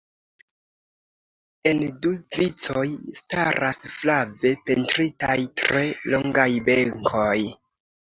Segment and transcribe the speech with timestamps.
[1.71, 2.85] En du vicoj
[3.19, 5.85] staras flave pentritaj tre
[6.15, 7.37] longaj benkoj.